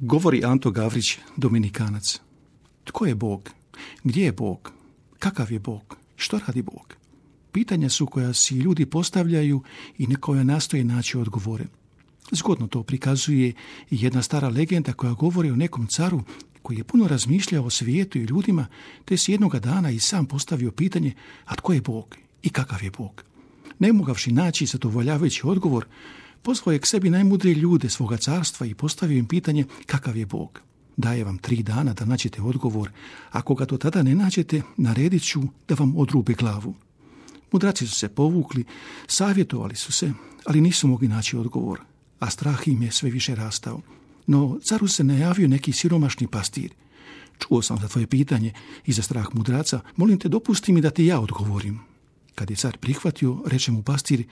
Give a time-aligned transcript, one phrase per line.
[0.00, 2.20] Govori Anto Gavrić, Dominikanac.
[2.84, 3.50] Tko je Bog?
[4.04, 4.72] Gdje je Bog?
[5.18, 5.96] Kakav je Bog?
[6.16, 6.96] Što radi Bog?
[7.52, 9.62] Pitanja su koja si ljudi postavljaju
[9.98, 11.64] i na koja nastoje naći odgovore.
[12.32, 13.52] Zgodno to prikazuje
[13.90, 16.22] jedna stara legenda koja govori o nekom caru
[16.62, 18.66] koji je puno razmišljao o svijetu i ljudima,
[19.04, 22.90] te si jednoga dana i sam postavio pitanje, a tko je Bog i kakav je
[22.90, 23.24] Bog?
[23.78, 25.86] Ne mogavši naći zadovoljavajući odgovor,
[26.46, 30.60] pozvao je k sebi najmudrije ljude svoga carstva i postavio im pitanje kakav je Bog.
[30.96, 32.90] Daje vam tri dana da nađete odgovor.
[33.30, 36.74] Ako ga do tada ne nađete, naredit ću da vam odrube glavu.
[37.52, 38.64] Mudraci su se povukli,
[39.06, 40.12] savjetovali su se,
[40.44, 41.80] ali nisu mogli naći odgovor,
[42.20, 43.80] a strah im je sve više rastao.
[44.26, 46.70] No, caru se najavio neki siromašni pastir.
[47.38, 48.52] Čuo sam za tvoje pitanje
[48.86, 51.80] i za strah mudraca, molim te dopusti mi da ti ja odgovorim.
[52.34, 54.24] Kad je car prihvatio, reče mu pastir,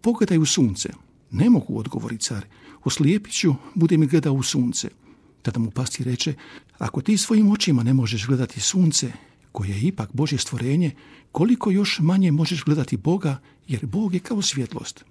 [0.00, 0.92] pogledaj u sunce.
[1.34, 2.46] Ne mogu, odgovori car,
[2.84, 4.88] oslijepit ću, bude mi gleda u sunce.
[5.42, 6.34] Tada mu pastir reče,
[6.78, 9.12] ako ti svojim očima ne možeš gledati sunce,
[9.52, 10.90] koje je ipak Božje stvorenje,
[11.32, 15.04] koliko još manje možeš gledati Boga, jer Bog je kao svjetlost.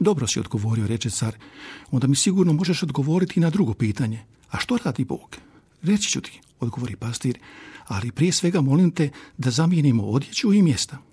[0.00, 1.34] Dobro si odgovorio, reče car,
[1.90, 4.24] onda mi sigurno možeš odgovoriti na drugo pitanje.
[4.50, 5.36] A što radi Bog?
[5.82, 7.38] Reći ću ti, odgovori pastir,
[7.86, 11.09] ali prije svega molim te da zamijenimo odjeću i mjesta.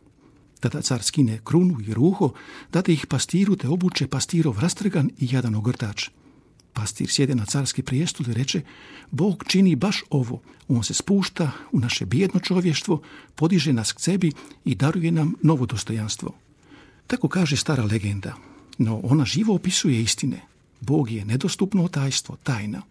[0.59, 2.33] Tada car skine krunu i ruho,
[2.73, 6.09] date ih pastiru te obuče pastirov rastrgan i jadan ogrtač.
[6.73, 8.61] Pastir sjede na carski prijestol i reče,
[9.11, 10.41] Bog čini baš ovo.
[10.67, 13.01] On se spušta u naše bijedno čovještvo,
[13.35, 14.31] podiže nas k sebi
[14.65, 16.33] i daruje nam novo dostojanstvo.
[17.07, 18.35] Tako kaže stara legenda,
[18.77, 20.41] no ona živo opisuje istine.
[20.81, 22.81] Bog je nedostupno tajstvo, tajna.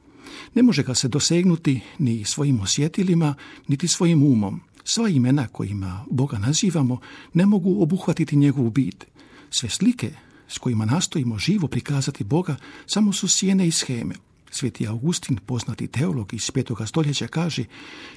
[0.54, 3.34] Ne može ga se dosegnuti ni svojim osjetilima,
[3.68, 4.60] niti svojim umom.
[4.88, 7.00] Sva imena kojima Boga nazivamo
[7.34, 9.04] ne mogu obuhvatiti njegovu bit.
[9.50, 10.12] Sve slike
[10.48, 14.14] s kojima nastojimo živo prikazati Boga samo su sjene i scheme.
[14.50, 17.64] Sveti Augustin, poznati teolog iz petoga stoljeća, kaže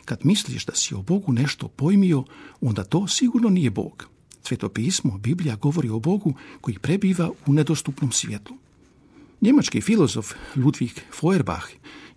[0.05, 2.23] kad misliš da si o Bogu nešto pojmio,
[2.61, 4.07] onda to sigurno nije Bog.
[4.43, 8.57] Sveto pismo, Biblija govori o Bogu koji prebiva u nedostupnom svijetu.
[9.41, 11.67] Njemački filozof Ludwig Feuerbach,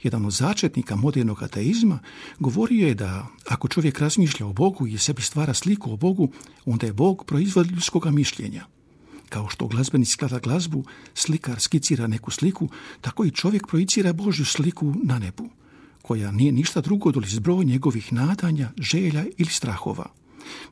[0.03, 1.99] jedan od začetnika modernog ateizma,
[2.39, 6.33] govorio je da ako čovjek razmišlja o Bogu i sebi stvara sliku o Bogu,
[6.67, 8.65] onda je Bog proizvod ljudskog mišljenja.
[9.29, 12.69] Kao što glazbeni sklada glazbu, slikar skicira neku sliku,
[13.01, 15.49] tako i čovjek projicira Božju sliku na nebu,
[16.03, 20.22] koja nije ništa drugo doli zbroj njegovih nadanja, želja ili strahova.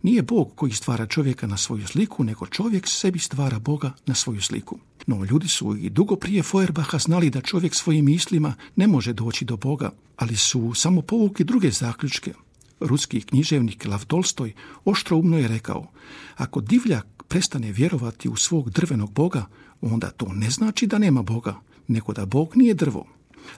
[0.03, 4.41] Nije Bog koji stvara čovjeka na svoju sliku, nego čovjek sebi stvara Boga na svoju
[4.41, 4.79] sliku.
[5.07, 9.45] No, ljudi su i dugo prije Feuerbacha znali da čovjek svojim mislima ne može doći
[9.45, 12.33] do Boga, ali su samo povukli druge zaključke.
[12.81, 14.53] Ruski književnik Lav Tolstoj
[14.85, 15.87] oštroumno je rekao,
[16.37, 19.47] ako divljak prestane vjerovati u svog drvenog Boga,
[19.81, 23.07] onda to ne znači da nema Boga, nego da Bog nije drvo.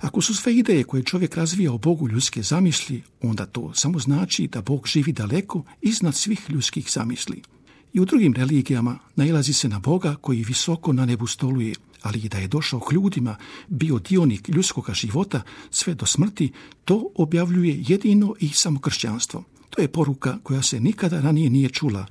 [0.01, 4.47] Ako su sve ideje koje čovjek razvija o Bogu ljudske zamisli, onda to samo znači
[4.47, 7.43] da Bog živi daleko iznad svih ljudskih zamisli.
[7.93, 12.29] I u drugim religijama nailazi se na Boga koji visoko na nebu stoluje, ali i
[12.29, 13.37] da je došao k ljudima,
[13.69, 16.53] bio dionik ljudskog života sve do smrti,
[16.85, 19.45] to objavljuje jedino i samo kršćanstvo.
[19.71, 22.07] To je poruka koja se nikada ranije nije čula.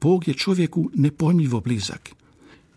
[0.00, 2.10] Bog je čovjeku nepojmljivo blizak.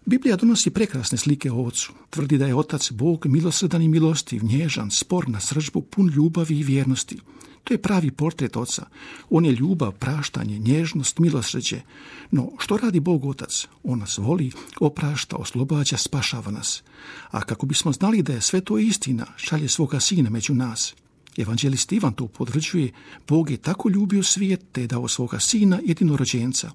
[0.10, 1.94] Biblija donosi prekrasne slike o ocu.
[2.10, 6.64] Tvrdi da je otac Bog milosrdan i milostiv, nježan, spor na sržbu, pun ljubavi i
[6.64, 7.20] vjernosti.
[7.64, 8.86] To je pravi portret oca.
[9.30, 11.82] On je ljubav, praštanje, nježnost, milosređe.
[12.32, 13.68] No, što radi Bog otac?
[13.84, 16.84] On nas voli, oprašta, oslobađa, spašava nas.
[17.32, 20.96] A kako bismo znali da je sve to istina, šalje svoga sina među nas.
[21.38, 22.92] Evanđelist Ivan to potvrđuje,
[23.28, 26.72] Bog je tako ljubio svijet te je dao svoga sina jedinorođenca.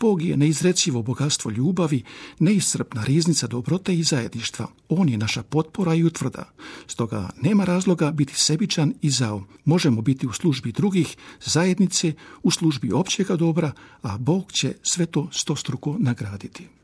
[0.00, 2.02] Bog je neizrecivo bogatstvo ljubavi,
[2.38, 4.66] neiscrpna riznica dobrote i zajedništva.
[4.88, 6.52] On je naša potpora i utvrda.
[6.86, 9.44] Stoga nema razloga biti sebičan i zao.
[9.64, 12.12] Možemo biti u službi drugih, zajednice,
[12.42, 16.79] u službi općega dobra, a Bog će sve to stostruko nagraditi.